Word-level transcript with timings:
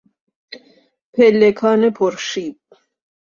پلکان 1.13 1.89
پرشیب 1.89 2.59